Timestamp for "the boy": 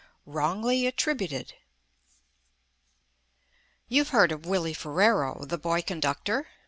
5.45-5.83